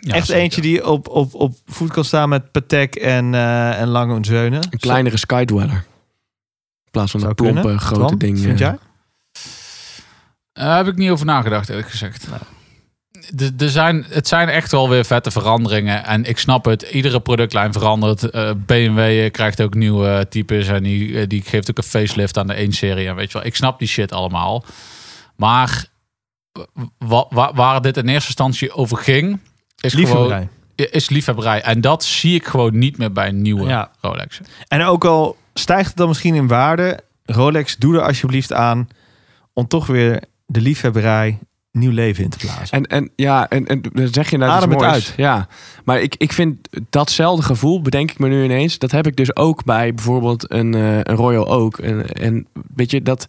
[0.00, 0.42] Ja, Echt zeker.
[0.42, 4.24] eentje die op, op, op voet kan staan met Patek en, eh en Lange en
[4.24, 4.66] Zeunen.
[4.70, 5.84] Een kleinere Skydweller.
[6.84, 7.80] In plaats van een plompe, kunnen.
[7.80, 8.38] grote Twan, ding.
[8.38, 8.66] Vind eh.
[8.66, 8.78] jij?
[10.52, 12.26] Daar heb ik niet over nagedacht, eerlijk gezegd.
[12.26, 12.40] Er-
[13.58, 16.04] Er zijn, het zijn echt wel weer vette veranderingen.
[16.04, 18.30] En ik snap het, iedere productlijn verandert.
[18.30, 22.46] Eh, BMW krijgt ook nieuwe types en die, eh, die geeft ook een facelift aan
[22.46, 23.08] de 1-serie.
[23.08, 24.64] En weet je wel, ik snap die shit allemaal.
[25.36, 25.86] Maar
[26.98, 29.38] wa- wa- waar dit in eerste instantie over ging,
[29.80, 30.48] is gewoon Liefhebberij.
[30.74, 31.62] is liefhebberij.
[31.62, 33.90] En dat zie ik gewoon niet meer bij een nieuwe Ja.
[34.00, 34.40] Rolex.
[34.68, 38.88] En ook al stijgt het dan misschien in waarde, Rolex, doe er alsjeblieft aan
[39.52, 41.38] om toch weer de liefhebberij
[41.74, 42.68] nieuw leven in te blazen.
[42.70, 44.92] En, en ja, en, en dan zeg je nou Adem het moois.
[44.92, 45.14] uit.
[45.16, 45.48] Ja,
[45.84, 49.36] maar ik, ik vind datzelfde gevoel, bedenk ik me nu ineens, dat heb ik dus
[49.36, 51.78] ook bij bijvoorbeeld een, eh, een Royal Oak.
[51.78, 53.26] En, en weet je, dat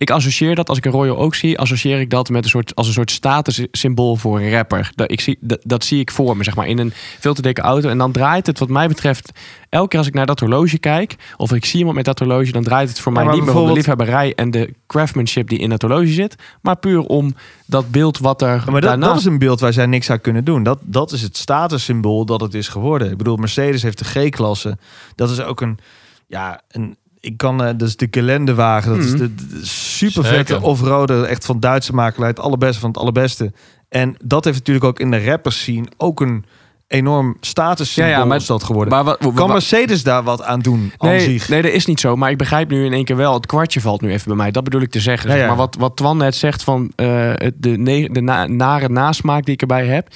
[0.00, 2.74] ik associeer dat als ik een Royal Oak zie, associeer ik dat met een soort
[2.74, 4.90] als een soort statussymbool voor een rapper.
[4.94, 7.42] Dat, ik zie, dat, dat zie ik voor me, zeg maar, in een veel te
[7.42, 7.88] dikke auto.
[7.88, 9.30] En dan draait het, wat mij betreft,
[9.68, 12.52] elke keer als ik naar dat horloge kijk, of ik zie iemand met dat horloge,
[12.52, 15.58] dan draait het voor Ja, mij niet meer om de liefhebberij en de craftsmanship die
[15.58, 17.34] in dat horloge zit, maar puur om
[17.66, 20.20] dat beeld wat er maar dat, daarnaast dat is een beeld waar zij niks aan
[20.20, 20.62] kunnen doen.
[20.62, 23.10] Dat, dat is het statussymbool dat het is geworden.
[23.10, 24.78] Ik bedoel, Mercedes heeft de G-klasse.
[25.14, 25.78] Dat is ook een,
[26.26, 28.90] ja, een, ik kan, is de gelendewagen.
[28.96, 29.18] Dat is Mhm.
[29.18, 33.52] de, de super vette off-roader, echt van Duitse makelaar, het allerbeste van het allerbeste.
[33.88, 36.44] En dat heeft natuurlijk ook in de rappers scene ook een
[36.86, 38.94] enorm statussymbool Ja, ja, maar- is dat geworden.
[38.94, 40.92] Maar wat, kan Mercedes daar wat aan doen?
[40.98, 41.48] nee, zich?
[41.48, 42.16] nee, dat is niet zo.
[42.16, 43.34] Maar ik begrijp nu in één keer wel.
[43.34, 44.50] Het kwartje valt nu even bij mij.
[44.50, 45.30] Dat bedoel ik te zeggen.
[45.30, 45.46] Ja, zeg.
[45.46, 49.54] Maar wat, wat Twan net zegt van het- de, ne- de na- nare nasmaak die
[49.54, 50.08] ik erbij heb.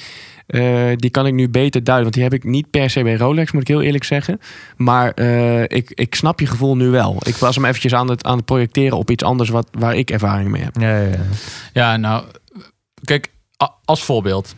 [0.47, 2.03] Eh, die kan ik nu beter duiden.
[2.03, 4.41] Want die heb ik niet per se bij Rolex, moet ik heel eerlijk zeggen.
[4.77, 7.17] Maar eh, ik, ik snap je gevoel nu wel.
[7.23, 10.11] Ik was hem eventjes aan het, aan het projecteren op iets anders wat, waar ik
[10.11, 10.77] ervaring mee heb.
[10.81, 11.23] Ja, ja, ja.
[11.73, 12.25] Ja, nou,
[13.05, 13.31] kijk,
[13.85, 14.55] als voorbeeld.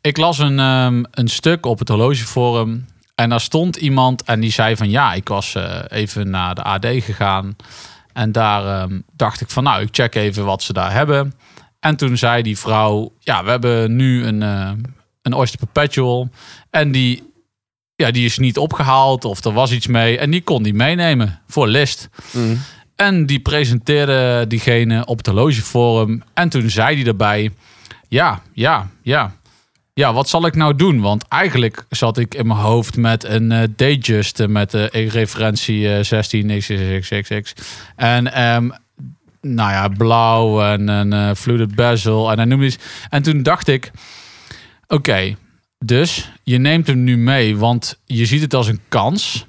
[0.00, 4.52] Ik las een, ehm, een stuk op het horlogeforum En daar stond iemand en die
[4.52, 7.56] zei van ja, ik was eh, even naar de AD gegaan.
[8.12, 11.34] En daar ehm, dacht ik van nou, ik check even wat ze daar hebben.
[11.80, 14.42] En toen zei die vrouw, ja, we hebben nu een,
[15.26, 16.28] een Oyster Perpetual.
[16.70, 17.32] En die,
[17.94, 20.18] ja, die is niet opgehaald of er was iets mee.
[20.18, 22.08] En die kon die meenemen voor list.
[22.30, 22.58] Mm.
[22.96, 26.22] En die presenteerde diegene op het horlogeforum.
[26.34, 27.50] En toen zei hij erbij:
[28.08, 29.34] Ja, ja, ja.
[29.94, 31.00] Ja, wat zal ik nou doen?
[31.00, 35.94] Want eigenlijk zat ik in mijn hoofd met een eh Datejust eh, met de referentie
[35.94, 37.52] eh 16 xxxxx.
[37.96, 38.68] En ehm,
[39.40, 42.30] nou ja, blauw en een fluted bezel.
[42.30, 42.78] En hij noemde iets.
[43.08, 43.90] En toen dacht ik:
[44.88, 45.36] Oké,
[45.84, 49.46] dus je neemt hem nu mee, want je ziet het als een kans.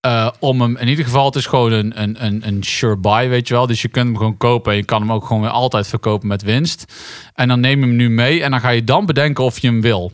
[0.00, 3.28] eh, om hem, in ieder geval, het is gewoon een, een, een, een sure buy,
[3.28, 3.66] weet je wel.
[3.66, 6.28] Dus je kunt hem gewoon kopen en je kan hem ook gewoon weer altijd verkopen
[6.28, 6.92] met winst.
[7.34, 9.66] En dan neem je hem nu mee en dan ga je dan bedenken of je
[9.66, 10.12] hem wil.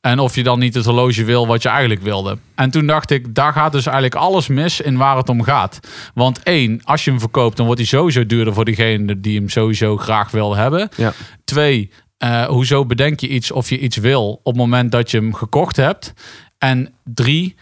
[0.00, 2.38] En of je dan niet het horloge wil wat je eigenlijk wilde.
[2.54, 5.80] En toen dacht ik, daar gaat dus eigenlijk alles mis in waar het om gaat.
[6.14, 9.48] Want één, als je hem verkoopt, dan wordt hij sowieso duurder voor diegene die hem
[9.48, 10.88] sowieso graag wil hebben.
[10.96, 11.12] Ja.
[11.44, 15.18] Twee, eh, hoezo bedenk je iets of je iets wil op het moment dat je
[15.18, 16.12] hem gekocht hebt?
[16.58, 17.54] En drie,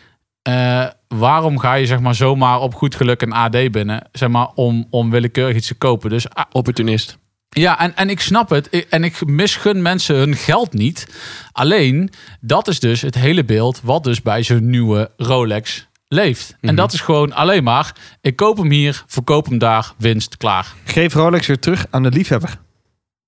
[0.43, 4.49] eh, waarom ga je zeg maar zomaar op goed geluk een AD binnen, zeg maar
[4.55, 6.11] om, om willekeurig iets te kopen?
[6.11, 7.19] Dus ah, Opportunist.
[7.49, 8.87] ja, en, en ik snap het.
[8.89, 11.07] En ik misgun mensen hun geld niet.
[11.53, 16.57] Alleen, dat is dus het hele beeld wat dus bij zo'n nieuwe Rolex leeft.
[16.61, 20.75] En dat is gewoon alleen maar, ik koop hem hier, verkoop hem daar, winst, klaar.
[20.85, 22.59] Geef Rolex weer terug aan de liefhebber.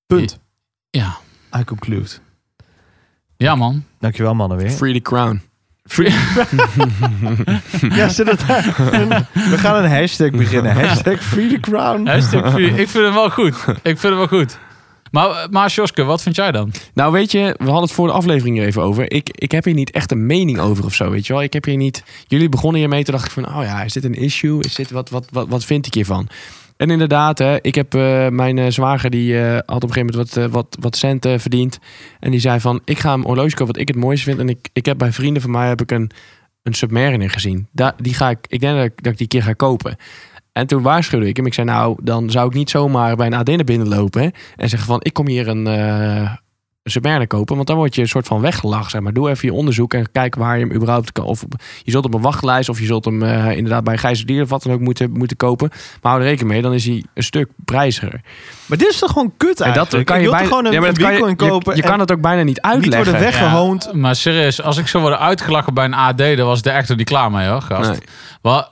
[0.06, 0.38] Punt.
[0.90, 1.16] Ja,
[1.58, 2.08] I conclude.
[3.36, 3.84] ja man.
[3.98, 4.70] Dankjewel mannen weer.
[4.70, 5.40] Free the crown.
[7.98, 8.64] Ja, zit het daar?
[9.32, 10.72] We gaan een hashtag beginnen.
[10.86, 12.06] Hashtag Free the Crown.
[12.06, 12.66] Hashtag free.
[12.70, 13.54] Ik vind hem wel goed.
[13.68, 14.58] Ik vind hem wel goed.
[15.10, 16.72] Maar, maar Sjoske, wat vind jij dan?
[16.94, 19.12] Nou, weet je, we hadden het voor de aflevering er even over.
[19.12, 21.42] Ik, ik heb hier niet echt een mening over of zo, weet je wel.
[21.42, 22.02] Ik heb hier niet...
[22.26, 23.48] Jullie begonnen hiermee, toen dacht ik van...
[23.56, 24.62] Oh ja, is dit een issue?
[24.62, 26.28] Is dit, wat, wat, wat, wat vind ik hiervan?
[26.78, 30.14] En inderdaad, hè, ik heb eh, mijn eh, zwager, die eh, had op een gegeven
[30.14, 31.78] moment wat, wat, wat centen verdiend.
[32.20, 34.38] En die zei van, ik ga een horloge kopen wat ik het mooiste vind.
[34.38, 36.10] En ik, ik heb bij vrienden van mij heb ik een,
[36.62, 37.68] een Submariner gezien.
[37.96, 39.96] Die ga ik, ik denk dat ik, die keer ga kopen.
[40.52, 41.46] En toen waarschuwde ik hem.
[41.46, 44.32] Ik zei, nou, dan zou ik niet zomaar bij een AD naar binnen lopen.
[44.56, 45.66] En zeggen van, ik kom hier een,
[46.88, 47.54] een Submariner kopen.
[47.56, 48.90] Want dan word je een soort van weggelachen.
[48.90, 49.12] Zeg maar.
[49.12, 51.24] Doe even je onderzoek en kijk waar je hem überhaupt kan.
[51.24, 51.44] Of
[51.82, 54.48] je zult op een wachtlijst of je zult hem eh, inderdaad bij een gijzerdier of
[54.48, 55.68] wat dan ook moeten, moeten kopen.
[56.02, 58.20] Maar hou er rekening mee, dan is hij een stuk prijziger.
[58.66, 60.80] Maar dit is toch gewoon kut En dat kan je wilt bijna, gewoon een, Ja,
[60.80, 61.76] maar kan je- kopen.
[61.76, 63.04] Je, je kan het ook bijna niet niet uitleggen.
[63.04, 63.92] worden weggehoond.
[63.92, 66.96] Maar serieus, als ik zou worden uitgelachen bij een AD, dan was de echt er
[66.96, 67.90] niet klaar mee hoor, gast.
[67.90, 67.98] Nee.
[68.42, 68.70] Wat?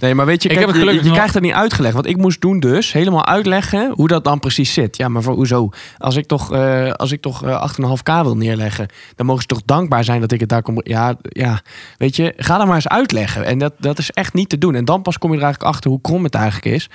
[0.00, 1.94] Nee, maar weet je, Ik kijk, heb het je, je krijgt het niet uitgelegd.
[1.94, 4.96] Want ik moest doen dus helemaal uitleggen hoe dat dan precies zit.
[4.96, 5.68] Ja, maar voor hoezo?
[5.98, 9.62] Als ik toch, eh als ik toch eh 8,5k wil neerleggen, dan mogen ze toch
[9.64, 10.80] dankbaar zijn dat ik het daar kom.
[10.82, 11.60] Ja, ja,
[11.98, 13.44] weet je, ga dat maar eens uitleggen.
[13.44, 14.74] En dat, dat is echt niet te doen.
[14.74, 16.88] En dan pas kom je er eigenlijk achter hoe krom het eigenlijk is.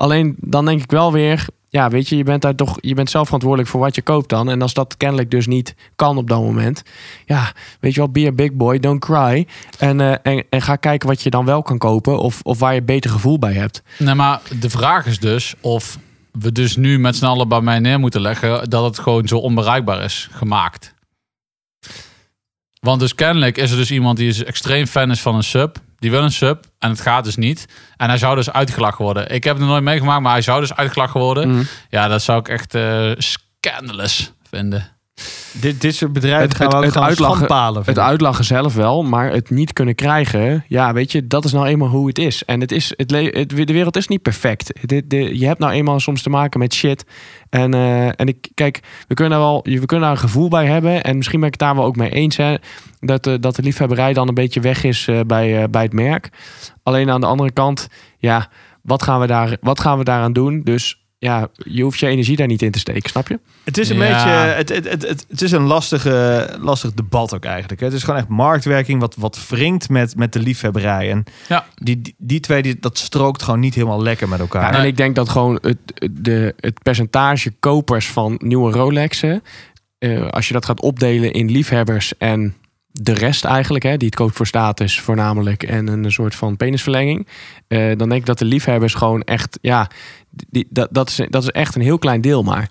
[0.00, 3.10] Alleen dan denk ik wel weer, ja, weet je, je bent daar toch, je bent
[3.10, 4.50] zelf verantwoordelijk voor wat je koopt dan.
[4.50, 6.82] En als dat kennelijk dus niet kan op dat moment,
[7.26, 9.46] ja, weet je wel, be a big boy, don't cry.
[9.78, 12.74] En, eh, en, en ga kijken wat je dan wel kan kopen of, of waar
[12.74, 13.82] je beter gevoel bij hebt.
[13.98, 15.98] Nee, maar de vraag is dus of
[16.32, 19.38] we dus nu met z'n allen bij mij neer moeten leggen dat het gewoon zo
[19.38, 20.94] onbereikbaar is gemaakt.
[22.80, 25.78] Want dus kennelijk is er dus iemand die is extreem fan is van een sub.
[26.00, 27.66] Die wil een sub en het gaat dus niet.
[27.96, 29.30] En hij zou dus uitgelachen worden.
[29.30, 31.50] Ik heb het nog nooit meegemaakt, maar hij zou dus uitgelachen worden.
[31.50, 31.62] Mhm.
[31.88, 34.99] Ja, dat zou ik echt eh scandalous vinden.
[35.52, 37.46] Dit, dit soort bedrijven Het- gaan we het- ook het uitlachen-.
[37.86, 41.66] Het uitlachen zelf wel, maar het niet kunnen krijgen, ja, weet je, dat is nou
[41.66, 42.44] eenmaal hoe het is.
[42.44, 44.72] En het is, het, de wereld is niet perfect.
[44.88, 47.04] De, de, je hebt nou eenmaal soms te maken met shit.
[47.50, 50.66] En, eh, en ik, kijk, we kunnen, daar wel, we kunnen daar een gevoel bij
[50.66, 51.02] hebben.
[51.02, 52.54] En misschien ben ik het daar wel ook mee eens, hè,
[53.00, 55.92] dat, de, dat de liefhebberij dan een beetje weg is eh, bij, eh, bij het
[55.92, 56.28] merk.
[56.82, 58.48] Alleen aan de andere kant, ja,
[58.82, 60.60] wat gaan we, daar, wat gaan we daaraan doen?
[60.64, 63.38] Dus ja, je hoeft je energie daar niet in te steken, snap je?
[63.64, 64.12] Het is een Ja.
[64.12, 67.80] beetje, het, het, het, het, het is een lastige, lastig debat ook eigenlijk.
[67.80, 67.86] hè.
[67.86, 71.10] Het is gewoon echt marktwerking wat, wat wringt met, met de liefhebberij.
[71.10, 71.64] En Ja.
[71.74, 74.72] die, die, die twee, die, dat strookt gewoon niet helemaal lekker met elkaar.
[74.72, 75.78] Ja, en ik denk dat gewoon het,
[76.12, 79.42] de, het percentage kopers van nieuwe Rolexen,
[79.98, 82.54] eh, als je dat gaat opdelen in liefhebbers en
[82.92, 87.28] de rest eigenlijk, hè, die het koopt voor status voornamelijk en een soort van penisverlenging,
[87.68, 89.90] eh, dan denk ik dat de liefhebbers gewoon echt, ja,
[90.30, 92.68] die, dat, dat, is, dat is echt een heel klein deel maar.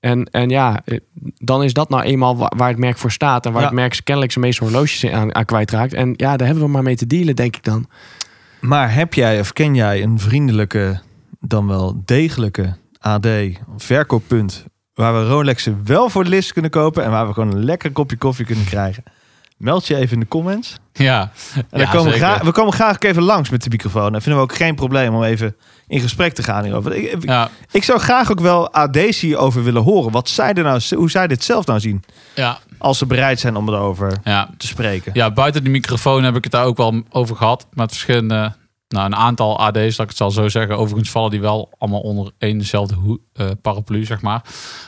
[0.00, 0.98] En, en ja, eh,
[1.38, 3.66] dan is dat nou eenmaal wa- waar het merk voor staat en waar Ja.
[3.66, 5.92] het merk kennelijk zijn meeste horloges aan, aan kwijtraakt.
[5.94, 7.88] En ja, daar hebben we maar mee te dealen, denk ik dan.
[8.60, 11.00] Maar heb jij of ken jij een vriendelijke,
[11.40, 13.26] dan wel degelijke AD,
[13.76, 17.64] verkooppunt, waar we Rolexen wel voor de list kunnen kopen en waar we gewoon een
[17.64, 19.02] lekker kopje koffie kunnen krijgen?
[19.62, 20.76] Meld je even in de comments.
[20.92, 22.26] Ja, En dan Ja, komen we, zeker.
[22.26, 24.12] graag, we komen graag ook even langs met de microfoon.
[24.12, 26.92] Dan vinden we ook geen probleem om even in gesprek te gaan hierover.
[26.94, 30.12] Ik, ik, ja, ik zou graag ook wel AD's hierover willen horen.
[30.12, 32.02] Wat zij er nou, hoe zij dit zelf nou zien.
[32.34, 34.50] ja, Als ze bereid zijn om erover ja.
[34.56, 35.10] te spreken.
[35.14, 37.66] Ja, buiten de microfoon heb ik het daar ook wel over gehad.
[37.72, 38.52] Met verschillende,
[38.92, 40.76] nou een aantal AD's, laat ik het zal zo zeggen.
[40.76, 44.42] Overigens vallen die wel allemaal onder één dezelfde eh, paraplu, zeg maar.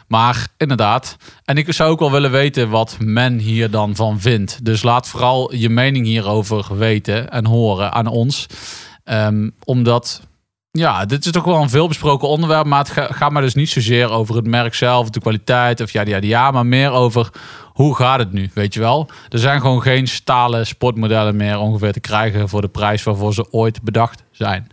[0.08, 1.16] Maar inderdaad.
[1.44, 4.64] En ik zou ook wel willen weten wat men hier dan van vindt.
[4.64, 8.46] Dus laat vooral je mening hierover weten en horen aan ons.
[9.04, 10.20] Ehm, omdat,
[10.78, 12.66] ja, dit is toch wel een veelbesproken onderwerp.
[12.66, 15.90] Maar het ga- gaat maar dus niet zozeer over het merk zelf, de kwaliteit of
[15.90, 16.50] ja, ja, ja.
[16.50, 17.30] Maar meer over
[17.64, 19.10] hoe gaat het nu, weet je wel?
[19.28, 23.52] Er zijn gewoon geen stalen sportmodellen meer ongeveer te krijgen voor de prijs waarvoor ze
[23.52, 24.66] ooit bedacht zijn.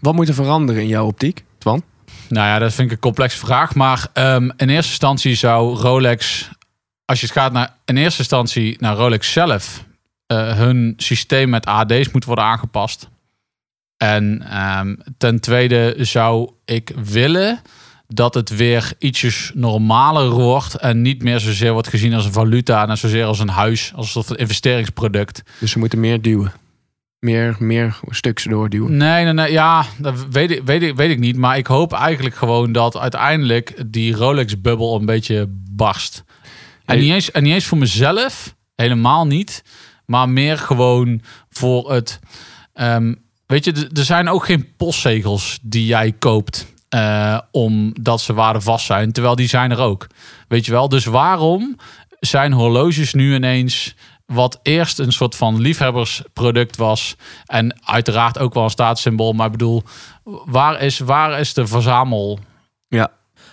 [0.00, 1.82] Wat moet er veranderen in jouw optiek, Twan?
[2.28, 3.74] Nou ja, dat vind ik een complexe vraag.
[3.74, 6.50] Maar ehm, in eerste instantie zou Rolex,
[7.04, 9.84] als je het gaat naar in eerste instantie naar Rolex zelf,
[10.26, 13.08] eh, hun systeem met AD's moet worden aangepast.
[13.96, 17.60] En ehm, ten tweede zou ik willen
[18.08, 22.88] dat het weer ietsjes normaler wordt en niet meer zozeer wordt gezien als een valuta
[22.88, 25.42] en zozeer als een huis, als een investeringsproduct.
[25.60, 26.52] Dus ze moeten meer duwen.
[27.18, 28.96] Meer, meer stuks doorduwen.
[28.96, 31.36] Nee, nee, nee, ja, dat weet ik, weet, ik, weet ik niet.
[31.36, 36.24] Maar ik hoop eigenlijk gewoon dat uiteindelijk die Rolex-bubbel een beetje barst.
[36.84, 39.62] En, niet eens, en niet eens voor mezelf, helemaal niet.
[40.06, 42.20] Maar meer gewoon voor het...
[42.72, 43.14] ehm,
[43.46, 46.66] weet je, er zijn ook geen postzegels die jij koopt...
[46.88, 49.12] eh, omdat ze waardevast zijn.
[49.12, 50.06] Terwijl die zijn er ook.
[50.48, 50.88] Weet je wel?
[50.88, 51.76] Dus waarom
[52.20, 53.94] zijn horloges nu ineens...
[54.26, 57.16] wat eerst een soort van liefhebbersproduct was...
[57.46, 59.32] en uiteraard ook wel een staatssymbool...
[59.32, 59.82] maar ik bedoel,
[60.44, 62.38] waar is, waar is de verzamel...
[62.88, 63.10] Ja.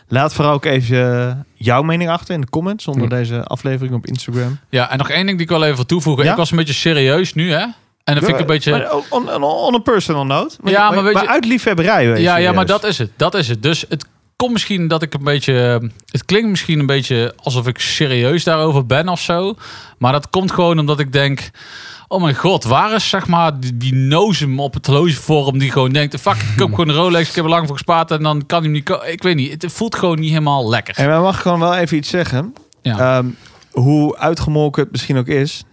[0.08, 3.10] Laat vooral ook even eh, jouw mening achter in de comments onder Hm.
[3.16, 4.60] deze aflevering op Instagram.
[4.70, 6.26] Ja, en nog één ding die ik wel even wil toevoegen.
[6.26, 6.32] Ja?
[6.32, 7.66] Ik was een beetje serieus nu, hè?
[8.04, 8.72] En dat vind ik een beetje...
[8.72, 10.56] Maar On, on, on a personal note.
[10.64, 12.08] Ja, maar weet je- uit liefhebberij.
[12.08, 13.12] weet je, Ja, ja, maar dat is het.
[13.16, 13.64] Dat is het.
[13.64, 15.54] Dus het komt misschien dat ik een beetje.
[16.06, 19.56] Het klinkt misschien een beetje alsof ik serieus daarover ben of zo.
[19.98, 21.50] Maar dat komt gewoon omdat ik denk.
[22.08, 25.92] Oh mijn god, waar is zeg maar die, die nozem op het horlogeforum die gewoon
[25.92, 26.22] denkt...
[26.22, 28.62] Fuck, ik koop gewoon een Rolex, ik heb er lang voor gespaard en dan kan
[28.62, 30.96] hij niet Ik weet niet, het voelt gewoon niet helemaal lekker.
[30.98, 32.54] En wij mag gewoon wel even iets zeggen.
[32.82, 33.18] Ja.
[33.18, 33.26] Ehm,
[33.72, 35.64] hoe uitgemolken het misschien ook is.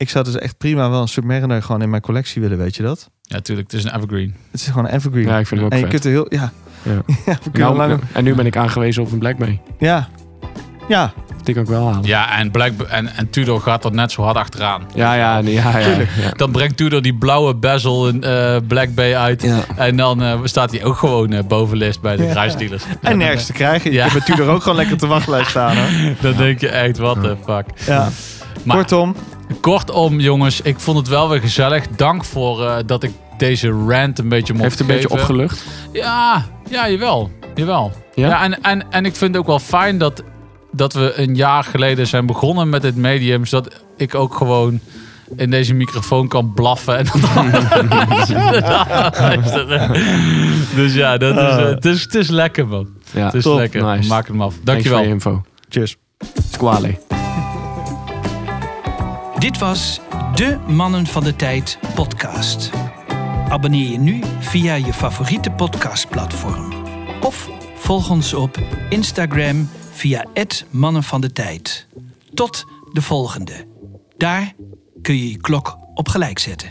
[0.00, 2.82] Ik zou dus echt prima wel een Submariner gewoon in mijn collectie willen, weet je
[2.82, 3.10] dat?
[3.22, 4.34] Ja, natuurlijk, het is een evergreen.
[4.50, 5.24] Het is gewoon een evergreen.
[5.26, 5.92] Ja, ik vind hem ook en je vet.
[5.92, 6.26] kunt er heel...
[6.28, 7.02] Ja, Ja.
[7.26, 8.00] ja Nou, lang...
[8.12, 9.60] en nu ben ik aangewezen op een Blackberry.
[9.78, 10.08] Ja.
[10.88, 12.04] Ja, Die kan ik wel halen.
[12.06, 14.82] Ja, en, Black, en, en Tudor gaat er net zo hard achteraan.
[14.94, 16.04] Ja, ja, nee, ja, ja, ja.
[16.36, 19.42] Dan brengt Tudor die blauwe bezel in eh, Black Bay uit.
[19.42, 19.60] Ja.
[19.76, 22.32] En dan eh, staat hij ook gewoon eh, bovenlist bij de Ja.
[22.32, 22.82] reisdealers.
[23.02, 23.92] en nergens te krijgen.
[23.92, 24.04] Ja.
[24.04, 25.88] Je hebt natuurlijk ook gewoon lekker te wachtlijst staan, hoor.
[26.20, 27.64] Dan denk je echt, what the fuck.
[27.86, 28.08] Ja.
[28.64, 29.14] Maar Kortom,
[29.60, 31.88] kortom, jongens, ik vond het wel weer gezellig.
[31.88, 35.64] Dank voor eh, dat ik deze rant een beetje mocht Heeft een beetje opgelucht.
[35.92, 37.30] Ja, ja, jawel.
[37.54, 37.92] Jawel.
[38.14, 38.28] Ja?
[38.28, 40.22] Ja, en, en, en ik vind het ook wel fijn dat,
[40.72, 43.46] dat we een jaar geleden zijn begonnen met dit medium.
[43.46, 44.80] Zodat ik ook gewoon
[45.36, 46.98] in deze microfoon kan blaffen.
[46.98, 47.04] En
[50.74, 52.88] dus ja, dat is, eh, het, is, het is lekker, man.
[53.12, 53.56] Ja, Het is top.
[53.56, 53.84] lekker.
[53.84, 54.08] Nice.
[54.08, 54.52] Maak hem af.
[54.52, 54.98] Thanks Dankjewel.
[54.98, 55.42] voor je info.
[55.68, 55.96] cheers.
[56.50, 56.98] Squale.
[59.40, 60.00] Dit was
[60.34, 62.70] de Mannen van de Tijd podcast.
[63.48, 66.72] Abonneer je nu via je favoriete podcastplatform.
[67.20, 71.86] Of volg ons op Instagram via het Mannen van de Tijd.
[72.34, 73.66] Tot de volgende.
[74.16, 74.54] Daar
[75.02, 76.70] kun je je klok op gelijk zetten.